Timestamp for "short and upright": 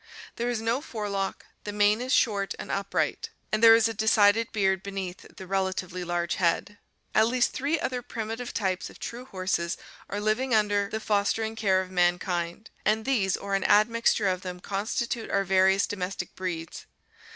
2.11-3.29